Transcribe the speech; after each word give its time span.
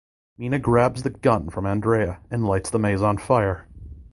Meena 0.39 0.59
grabs 0.59 1.03
the 1.03 1.11
gun 1.11 1.51
from 1.51 1.67
Andrea 1.67 2.21
and 2.31 2.43
lights 2.43 2.71
the 2.71 2.79
maze 2.79 3.03
on 3.03 3.19
fire. 3.19 3.67